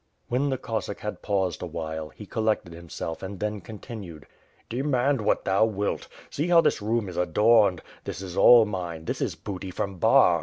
[0.29, 4.25] When the Cossack had paused awhile, he collected himself and then continued:
[4.71, 6.07] *T3emand what thou wilt!
[6.31, 7.83] See how this room is adorned!
[8.03, 10.39] This is all mine, this is booty from Bar.